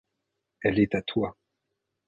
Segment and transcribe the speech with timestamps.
[0.61, 1.37] Elle est à toi.